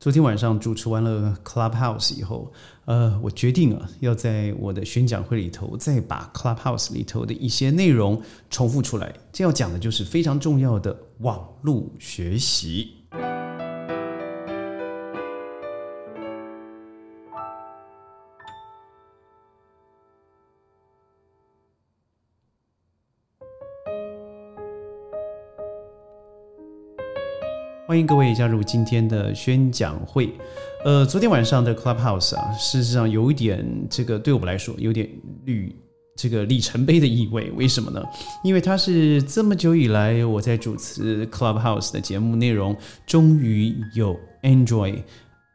[0.00, 2.52] 昨天晚上主持完了 Clubhouse 以后，
[2.84, 9.12] 呃，我决定啊，要在我的宣讲会里头再把 Clubhouse 里头的一些内容重复出来。
[9.32, 12.97] 这要讲的就是非常重要的网络学习。
[27.88, 30.30] 欢迎各位加入今天的宣讲会。
[30.84, 35.08] 呃，昨天晚上的 Clubhouse 啊，事实上有一点这个对我们来说有点
[35.46, 35.74] 旅
[36.14, 37.50] 这个里程碑的意味。
[37.52, 38.04] 为什么呢？
[38.44, 45.02] 因为它是这么久以来我在主持 Clubhouse 的节目内容，终于有 Android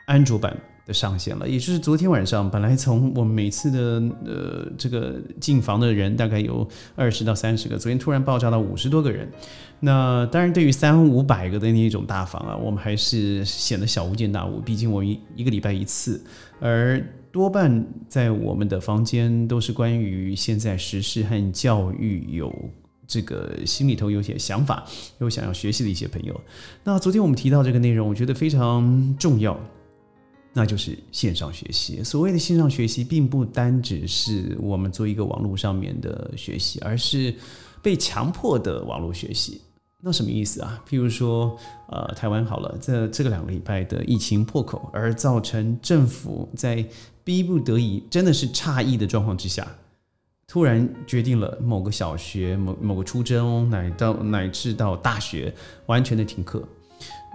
[0.08, 0.58] 安卓版。
[0.86, 9.30] 的上限了，也就是昨天晚上，本来从我们每次的呃这个进房的人大概有二十到三十个，昨天突然爆炸到五十多个人。
[9.80, 14.60] 那当然，对于三五百个的那种大房啊，我们还是显得小巫见大巫。
[14.60, 16.22] 毕竟我一一个礼拜一次，
[16.60, 22.54] 而多半在我们的房间都是关于现在时事和教育有
[23.08, 24.86] 这个心里头有些想法，
[25.20, 26.40] 有想要学习的一些朋友。
[26.84, 29.60] 那昨天我们提到这个内容，我觉得非常重要。
[30.54, 32.04] 那就是线上学习。
[32.04, 37.34] 所谓的线上学习，并不单只是我们做一个网络上面的学习，而是
[37.82, 39.60] 被强迫的网络学习。
[40.06, 40.84] 那什么意思啊？
[40.88, 46.86] 譬如说，呃，台湾好了，这这个两个礼拜的疫情破口，而造成政府在
[47.24, 49.66] 逼不得已，真的是诧异的状况之下，
[50.46, 55.54] 突然决定了某个小学、某某个初中，乃到乃至到大学，
[55.86, 56.62] 完全的停课。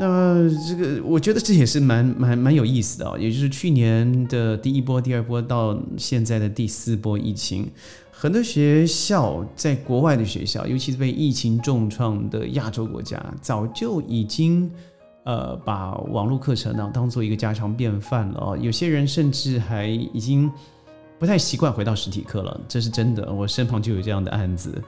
[0.01, 7.69] 那这个，我觉得这也是蛮蛮蛮有意思的啊，也就是去年的第一波、第二波到现在的第四波疫情，
[8.13, 14.71] 很多学校在国外的学校，尤其是被疫情重创的亚洲国家，早就已经
[15.25, 18.57] 呃把网络课程呢当做一个家常便饭了哦。
[18.57, 20.49] 有些人甚至还已经
[21.19, 24.81] 不太习惯回到实体课了，这是真的，我身旁就有这样的案子。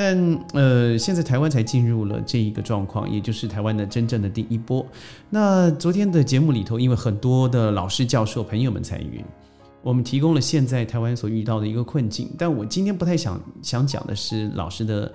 [0.00, 4.86] 但呃，现在台湾才进入了这一个状况，也就是台湾的真正的第一波。
[5.28, 9.24] 那昨天的节目里头，因为很多的老师、教授朋友们参与，
[9.82, 12.30] 我们提供了现在台湾所遇到的一个困境。
[12.38, 15.12] 但我今天不太想想讲的是老师的。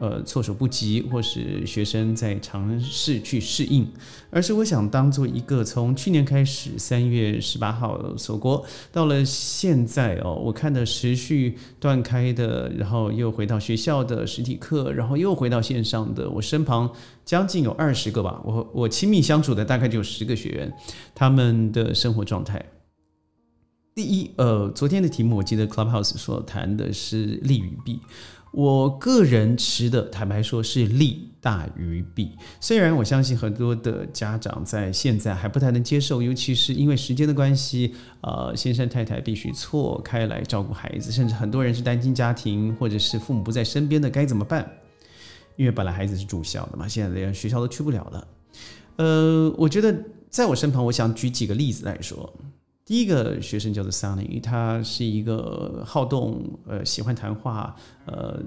[0.00, 3.88] 呃，措手不及，或是学生在尝试去适应，
[4.28, 16.92] 而是我想当做一个从去年开始，三月十八号锁国，到了现在哦，我看的持续断开的，然后又回到学校的实体课，然后又回到线上的，我身旁
[17.24, 20.72] 将近有二十个吧，我我亲密相处的大概就有十个学员，
[21.14, 22.60] 他们的生活状态。
[23.94, 28.00] 第一，呃，昨天的题目我记得 Clubhouse 所谈的是利与弊。
[28.56, 32.30] 我个人持的，坦白说是利大于弊。
[32.60, 44.70] 虽然我相信很多的家长在现在还不太能接受，尤其是因为时间的关系，呃，先生太太必须错开来照顾孩子，甚至很多人是单亲家庭，或者是父母不在身边的，该怎么办？
[45.56, 48.28] 因为本来孩子是住校的嘛，现在连学校都去不了了。
[48.96, 49.92] 呃，我觉得
[50.30, 52.32] 在我身旁，我想举几个例子来说。
[52.84, 57.74] 第一个学生叫做 Sunny，他是一个好动，呃，喜欢谈话，
[58.04, 58.38] 呃，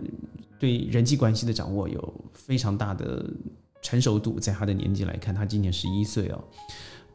[0.59, 3.25] 对人际关系的掌握有非常大的
[3.81, 4.39] 成熟度。
[4.39, 6.43] 在他的年纪来看，他今年十一岁哦。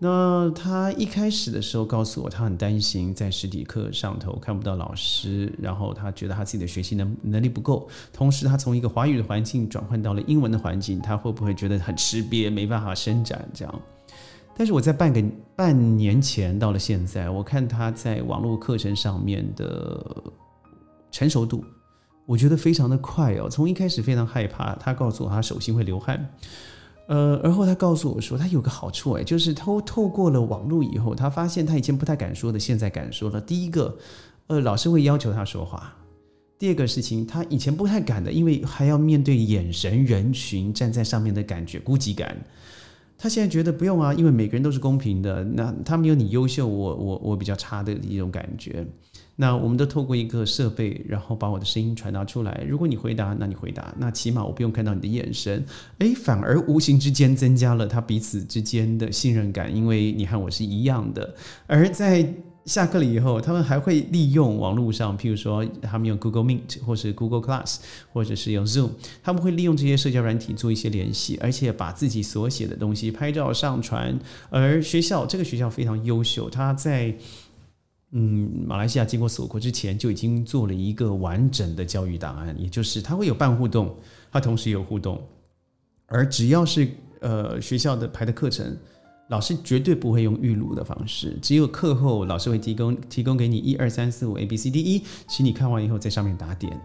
[0.01, 7.89] 那他一开始的时候告诉我，他很担心在实体课上头看不到老师，然后他觉得他自己的学习能能力不够。
[8.13, 13.81] 同时，他从一个华语的环境转换到了英文的环境，他会不会觉得很吃瘪，没办法伸展这样？
[14.55, 15.23] 但是我在半个
[15.57, 20.05] 半年前到了现在，我看他在网络课程上面的
[21.11, 21.65] 成熟度，
[22.27, 23.49] 我觉得非常的快哦。
[23.49, 26.29] 从一开始非常害怕，他告诉我他手心会流汗，
[27.09, 33.41] 呃，而后他告诉我说他有个好处哎，就是透透过了网络以后，他发现他以前不太敢说的，现在敢说了。
[33.41, 33.97] 第一个，
[34.49, 35.81] 呃，老师会要求他说话；
[36.59, 42.37] 第二个事情，他以前不太敢的，因为还要面对眼神、人群站在上面的感觉，孤寂感。
[43.23, 45.45] 他现在觉得不用啊，因为每个人都是公平的。
[45.45, 48.85] 那他没有你优秀，我我我比较差的一种感觉。
[49.37, 52.65] 那我们都透过一个设备，然后把我的声音传达出来。
[52.69, 55.65] 如果你回答，那你回答，那起码我不用看到你的眼神。
[55.99, 61.37] 诶，反而无形之间增加了他彼此之间的信任感，因为你和我是一样的。
[61.69, 62.29] 而在
[62.65, 67.79] 下课了以后，他们还会利用网络上，譬如说他们用 Google Meet 或是 Google Class，
[68.13, 74.17] 或者是用 Zoom，他们会利用这些社交软体做一些联系，而且把自己所写的东西拍照上传。
[74.49, 77.13] 而学校这个学校非常优秀，他在
[78.13, 83.93] 嗯马来西亚经过锁国之前就已经做了一个完整的教育档案，也就是他会有半互动，
[84.31, 85.21] 他同时有互动，
[86.07, 86.89] 而只要是
[87.21, 88.77] 呃学校的排的课程。
[89.33, 96.79] 老师绝对不会用预录的方式，只有课后老师会提供提供给你一二三四五 A B C D E，请你看完以后在上面打点。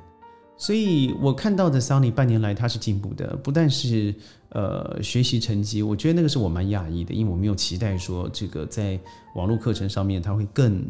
[0.56, 4.16] 所以我看到的 Sunny 半年来他是进步的，不但是
[4.50, 8.98] 呃学习成绩，我觉得那个是我蛮讶异的，因为我没有期待说这个在
[9.36, 10.82] 网络课程上面他会更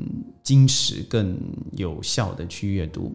[0.44, 1.36] 矜持、更
[1.72, 3.14] 有效的去阅读。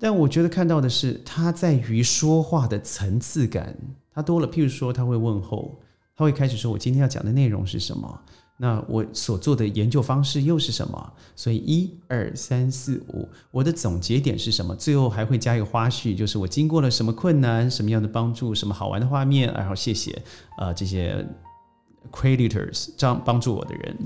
[0.00, 3.74] 但我觉得看到的是他在于说话的层次感，
[4.12, 4.50] 他多了。
[4.50, 5.80] 譬如说他会问候，
[6.20, 8.20] 他会开始说：“我今天要讲的内容是什么？”
[8.58, 11.12] 那我所做的研究方式又是什么？
[11.34, 14.76] 所以一二三四五，我的总结点是什么？
[14.76, 20.22] 最后还会加一个花絮，就是我经过了什么困难，什么样的帮助，什么好玩的画面，然后谢谢
[20.58, 21.26] 呃这些
[22.12, 23.96] creditors 这样帮助我的人。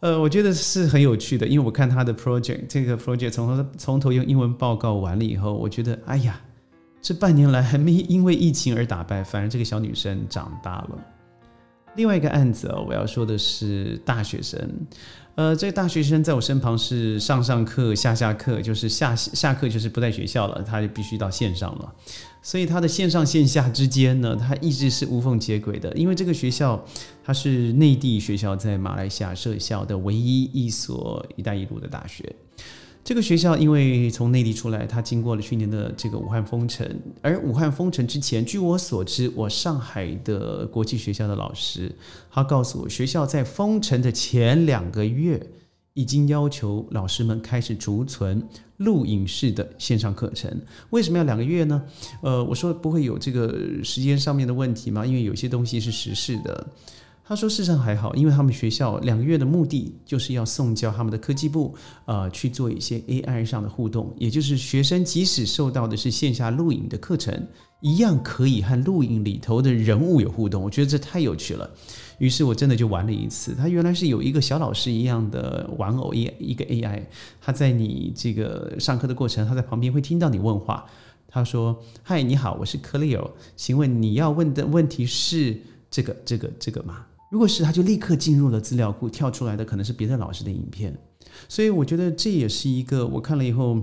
[0.00, 6.38] 呃，我觉得是很有趣的，因为我看他的 project，这个 project 从从头用英文报告完了以后，我觉得哎呀，
[7.00, 10.98] 这半年来还没因为疫情而打败，反而这个小女生长大了。
[11.96, 14.58] 另外一个案子哦，我要说的是大学生，
[15.36, 21.94] 呃，这个大学生在我身旁是上上课下下课，就是下下课就是不在学校了，他就必须到线上了，
[22.42, 26.84] 所以他的线上线下之间呢，他一直是无缝接轨的，因为这个学校
[27.24, 32.34] 它是内地学校在马来西亚设校的唯一一所“一带一路”的大学。
[33.04, 36.88] 这个学校因为从内地出来，它经过了去年的这个武汉封城，
[37.20, 41.94] 而武汉封城之前，据我所知，我上海的国际学校的老师，
[42.30, 45.38] 他告诉我，学校在封城的前两个月，
[45.92, 48.42] 已经要求老师们开始储存
[48.78, 50.50] 录影式的线上课程。
[50.88, 51.82] 为什么要两个月呢？
[52.22, 53.54] 呃，我说不会有这个
[53.84, 55.04] 时间上面的问题吗？
[55.04, 56.66] 因为有些东西是实事的。
[57.26, 61.74] 他说：“事实上还好，因为他们学校两个月的目的就是要送教他们的科技部，
[62.04, 67.48] 呃，去做一些 AI 上的互动，也就是学生即使受到的是线下录影的课程，
[67.80, 70.62] 一样可以和录影里头的人物有互动。
[70.62, 71.70] 我觉得这太有趣了。
[72.18, 73.54] 于是我真的就玩了一次。
[73.54, 77.04] 他原来是有一个小老师一样的玩偶，一一个 AI，
[77.40, 80.84] 他在你这个上课的过程，他在旁边会听到你问话。
[81.26, 85.58] 他说：‘嗨，你好，我是 Cleo，请问你要问的问题是
[85.90, 90.96] 这个、这个、这个吗？’”如果是他，就立刻进入了资料库，跳出来的可能是别的老师的影片，
[91.48, 93.76] 所以我觉得这也是一个我看了以后，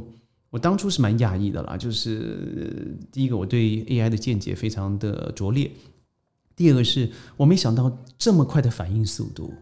[0.51, 1.75] 我当初是蛮讶异的啦。
[1.75, 5.69] 就是第一个，我对 AI 的见解非常的拙劣；
[6.55, 9.53] 第二个是我没想到这么快的反应速度。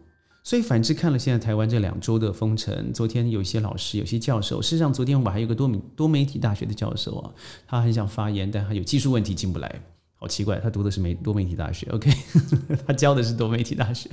[0.44, 7.34] 所以反之，看了现在台湾这两周的封城，昨天有些老师、有些教授，事实上昨天我还有个多媒多媒体大学的教授啊，
[7.66, 9.82] 他很想发言，但他有技术问题进不来。
[10.20, 12.12] 好奇怪，他读的是媒多媒体大学，OK，
[12.86, 14.10] 他教的是多媒体大学。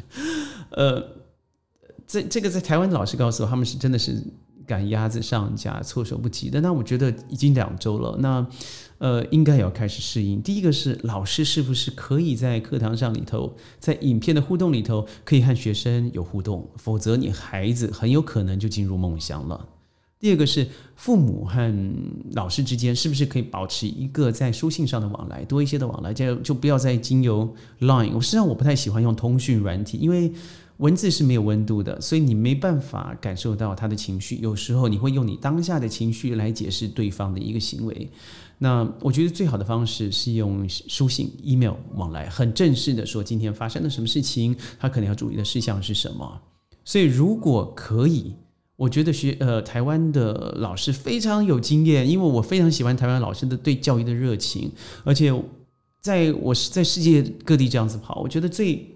[0.71, 1.03] 呃，
[2.07, 4.23] 这这个在台湾的老师告诉我，他们是真的是
[4.65, 6.61] 赶鸭子上架，措手不及的。
[6.61, 8.47] 那我觉得已经两周了，那
[8.99, 10.41] 呃，应该也要开始适应。
[10.41, 19.69] 第一个是老师是不是可以在课堂上里头，在影片的互动里头，可以和学生有互动，否则你孩子很有可能就进入梦乡了。
[20.19, 21.95] 第二个是父母和
[22.33, 28.13] 老师之间是不是可以保持一个在书信上的往来，多一些的往来，就就不要再经由 Line。
[28.15, 30.33] 我实际上我不太喜欢用通讯软体，因为
[30.79, 34.37] 文字是没有温度的，所以你没办法感受到他的情绪。
[34.37, 38.11] 有时候你会用你当下的情绪来解释对方的一个行为。
[38.59, 46.41] 那我觉得最好的方式是用书信、email 往来，很正式的说今天发生了什么事情，他可能要注意的事项是什么。
[46.87, 48.35] 所以如果可以。
[48.77, 54.71] 我觉得学呃台湾的老师非常有经验，因为我非常喜欢台湾老师的对教育的热情，
[55.03, 55.33] 而且
[56.03, 58.95] 在我是在世界各地这样子跑，我觉得最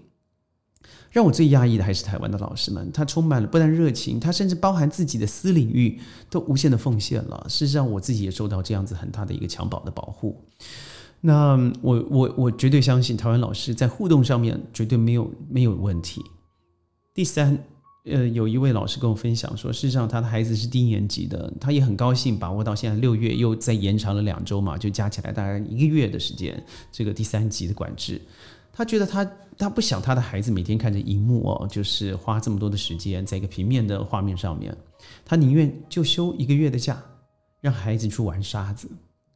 [1.11, 7.43] 让我最压抑的还是台湾的老师们，他充满了不但热情，他甚至包含自己的私领域都无限的奉献了。
[7.49, 10.45] 事实上，我自己也受到这样子很大的一个襁褓的保护。
[11.21, 16.21] 那我我我绝对相信台湾老师在互动上面绝对没有没有问题。
[17.15, 17.63] 第三。
[18.05, 28.19] 呃，有一位老师跟我分享说，事实上他的孩子是低年级的，他也很高兴把握到现在六月又再延长了两周嘛，就加起来大概一个月的时间，这个第三级的管制。
[28.73, 29.23] 他觉得他
[29.55, 34.75] 他不想他的孩子每天看着荧幕哦，就是花这么多的时间在一个平面的画面上面，
[35.23, 36.99] 他宁愿就休一个月的假，
[37.59, 38.89] 让孩子去玩沙子。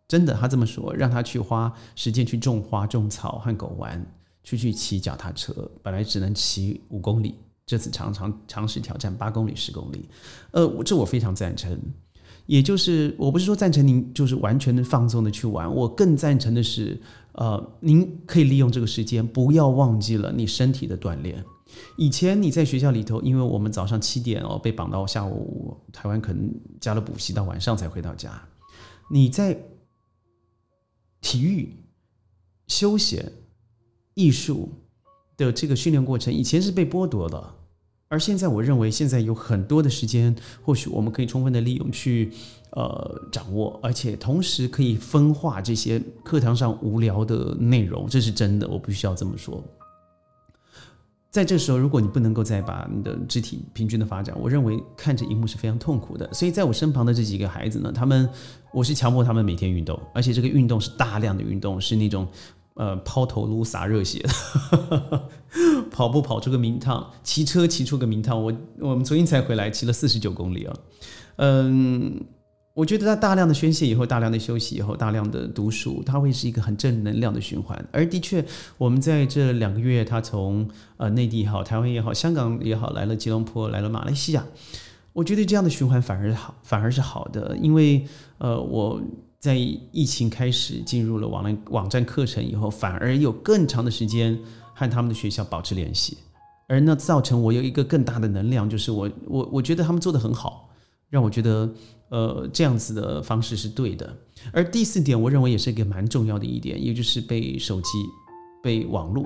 [0.07, 4.03] 真的，他这么说，让他去花时间去种花、种草和狗玩，
[4.43, 7.35] 去去骑脚踏车，本来只能骑五公里。
[7.65, 10.07] 这次常常尝试挑战八公里、十公里，
[10.51, 11.79] 呃，这我非常赞成。
[12.45, 21.43] 也就是我不是说赞成您就是完全的放纵的去玩，我更赞成的是，呃，您可以利用这个时间，不要忘记了你身体的锻炼。
[21.97, 28.39] 以前你在学校里头，因为我们早上七点哦被绑到下午，台湾可能加了补习到晚上才回到家。
[29.09, 29.59] 你在
[31.19, 31.73] 体育、
[32.67, 33.31] 休闲、
[34.13, 34.69] 艺术。
[35.37, 37.55] 的这个训练过程，以前是被剥夺了，
[38.07, 42.31] 而现在我认为现在有很多的时间，或许我们可以充分的利用去
[42.71, 49.63] 呃掌握，而且同时可以分化这些课堂上无聊的内容，这是真的，我必须要这么说。
[51.31, 56.33] 在这时候，如果你不能够再把你的肢体平均的发展，我认为看着荧幕是非常痛苦的。
[56.33, 58.29] 所以在我身旁的这几个孩子呢，他们
[58.71, 62.25] 我是强迫他们每天运动，而且这个运动是大量的运动，是那种
[62.75, 64.23] 呃抛头颅洒热血，
[65.91, 68.41] 跑步跑出个名堂，骑车骑出个名堂。
[68.41, 70.75] 我我们昨天才回来，骑了四十九公里啊，
[71.37, 72.21] 嗯。
[72.75, 77.87] 我觉得他大量的宣泄以后，大量的休息以后，大量的读书，他会是一个很正能量的循环。
[77.89, 78.43] 而的确，
[78.77, 80.67] 我们在这两个月，他从
[80.97, 84.45] 呃内地也好，台湾也好，香港也好，来了吉隆坡，来了马来西亚，
[85.13, 87.55] 我觉得这样的循环反而好，反而是好的。
[87.55, 88.05] 因为
[88.39, 89.01] 呃，我
[89.45, 89.55] 在
[89.91, 94.37] 疫情开始进入了网络网站课程以后，反而有更长的时间
[94.73, 96.17] 和他们的学校保持联系，
[96.67, 100.69] 而那造成我有一个更大的能量，就是我我我觉得他们做的很好，
[101.09, 101.69] 让我觉得。
[102.09, 104.15] 呃，这样子的方式是对的。
[104.53, 107.89] 而第四点，我认为也是一个蛮重要的一点，也就是被手机、
[108.61, 109.25] 被网络、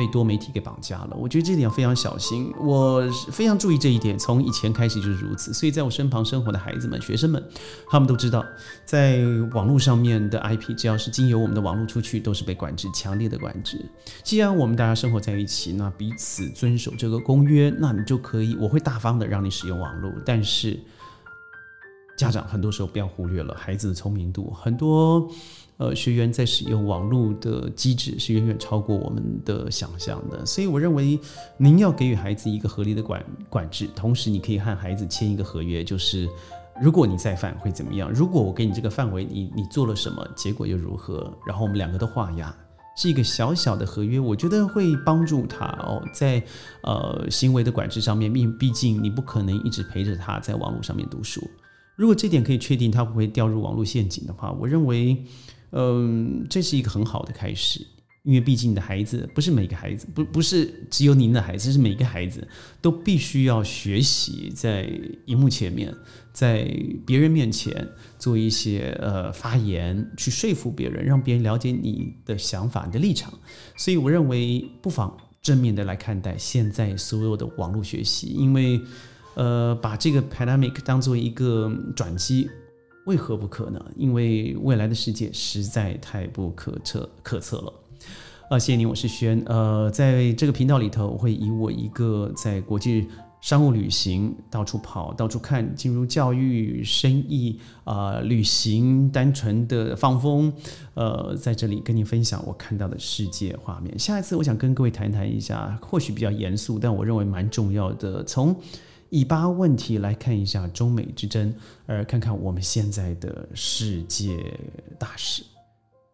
[0.00, 1.10] 被多媒体给绑架了。
[1.14, 5.52] 我觉得这点要非常小心，我非常注意这一点，从以前开始就是如此。
[5.52, 7.44] 所以在我身旁生活的孩子们、学生们，
[7.90, 8.42] 他们都知道，
[8.86, 9.18] 在
[9.52, 13.78] 网络上面的 IP，只要是经由我们的网络出去，都是被管制、强烈的管制。
[14.24, 20.80] 既然我们大家生活在一起，那彼此遵守这个公约，那你就可以，我会大方的让你使用网络，但是。
[22.16, 25.26] 家长很多时候不要忽略了孩子的聪明度，很多
[25.80, 31.18] 呃学员在使用网络的机制是远远超过我们的想象的，所以我认为
[31.56, 36.28] 您要给予孩子一个合理的管管制，同时你可以和孩子签一个合约，就是
[36.82, 38.12] 如果你再犯会怎么样？
[38.12, 41.32] 如果我给你这个范围，你你做了什么，结果又如何？
[41.46, 42.54] 然后我们两个都画押，
[42.98, 46.42] 是一个小小的合约，我觉得会帮助他哦，在
[46.82, 51.40] 呃行为的管制上面，毕毕竟你不可能一直陪着他在网络上面读书。
[51.96, 55.22] 如果这点可以确定他不会掉入网络陷阱的话，我认为，
[55.72, 57.86] 嗯，这是一个很好的开始。
[58.22, 62.46] 因为毕竟你的孩子不是每个孩子，不不是只有您的孩子，是每个孩子
[62.82, 64.92] 都必须要学习在
[65.24, 65.90] 荧幕前面，
[66.30, 66.70] 在
[67.06, 73.32] 别人面前做一些呃发言，去说服别人，让别人了解你的想法、你的立场。
[73.74, 78.80] 所以我认为不妨正面的来看待现在所有的网络学习，因为。
[79.36, 82.50] 呃，把这个 pandemic 当做一个转机，
[83.10, 83.84] 为何不可呢？
[83.96, 87.72] 因为未来的世界实在太不可测可测了。
[88.48, 89.42] 啊，谢谢你，我是轩。
[89.46, 93.08] 呃，在这个频道里头，我会以我一个在国际
[93.40, 100.52] 商务旅行、到处跑、到处看，进入教育、生意啊、旅行、单纯的放风，
[100.94, 103.98] 呃，在这里跟你分享我看到的世界画面。
[103.98, 108.54] 下一次，我想跟各位谈谈一下，或许比较严肃，但我认为蛮重要的，从。
[109.10, 111.52] 以八问题来看一下中美之争，
[111.86, 114.56] 而看看我们现在的世界
[114.98, 115.44] 大事。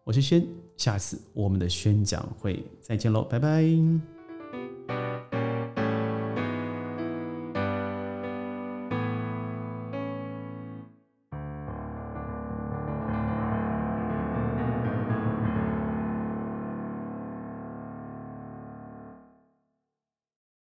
[0.03, 0.45] 我是轩，
[0.77, 4.16] 下次我们的宣讲会再见喽，拜拜。